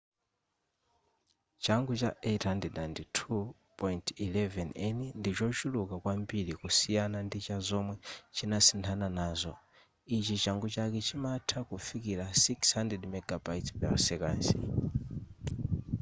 [1.63, 2.09] changu cha
[2.43, 7.95] 802.11n ndichochuluka kwambiri kusiyana ndi chazomwe
[8.35, 9.53] chinasinthana nazo
[10.17, 14.47] ichi changu chake chimatha kufikira 600mbit/s